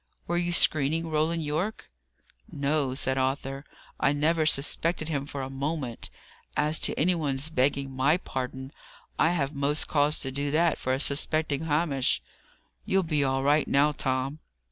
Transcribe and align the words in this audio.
Were 0.25 0.35
you 0.37 0.51
screening 0.51 1.11
Roland 1.11 1.43
Yorke?" 1.43 1.91
"No," 2.51 2.95
said 2.95 3.19
Arthur, 3.19 3.65
"I 3.99 4.13
never 4.13 4.47
suspected 4.47 5.09
him 5.09 5.27
for 5.27 5.41
a 5.43 5.49
moment. 5.51 6.09
As 6.57 6.79
to 6.79 6.97
any 6.99 7.13
one's 7.13 7.51
begging 7.51 7.91
my 7.95 8.17
pardon, 8.17 8.71
I 9.19 9.29
have 9.29 9.53
most 9.53 9.87
cause 9.87 10.19
to 10.21 10.31
do 10.31 10.49
that, 10.49 10.79
for 10.79 10.97
suspecting 10.97 11.65
Hamish. 11.65 12.19
You'll 12.83 13.03
be 13.03 13.23
all 13.23 13.43
right 13.43 13.67
now, 13.67 13.91
Tom." 13.91 14.39